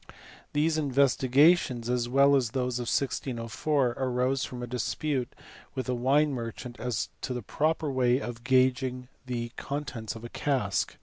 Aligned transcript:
These 0.53 0.79
investigations 0.79 1.87
as 1.87 2.09
well 2.09 2.35
as 2.35 2.49
those 2.57 2.79
of 2.79 2.87
1604 2.89 3.89
arose 3.99 4.43
from 4.43 4.63
a 4.63 4.65
dispute 4.65 5.31
with 5.75 5.87
a 5.87 5.93
wine 5.93 6.33
merchant 6.33 6.79
as 6.79 7.09
to 7.21 7.35
the 7.35 7.43
proper 7.43 7.91
way 7.91 8.17
of 8.19 8.43
gauging 8.43 9.09
the 9.27 9.49
contents 9.57 10.15
of 10.15 10.23
a 10.23 10.29
cask. 10.29 10.97